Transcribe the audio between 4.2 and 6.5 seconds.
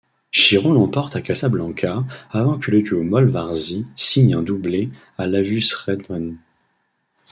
un doublé à l'Avusrennen.